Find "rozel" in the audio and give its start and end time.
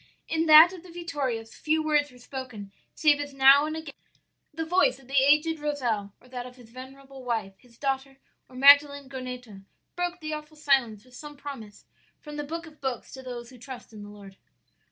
5.59-6.13